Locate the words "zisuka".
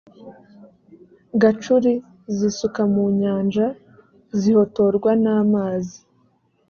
2.37-2.81